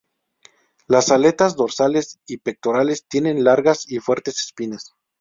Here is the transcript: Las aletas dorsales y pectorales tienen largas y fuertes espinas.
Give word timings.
Las 0.87 1.11
aletas 1.11 1.55
dorsales 1.55 2.17
y 2.25 2.37
pectorales 2.37 3.05
tienen 3.07 3.43
largas 3.43 3.85
y 3.87 3.99
fuertes 3.99 4.41
espinas. 4.43 4.95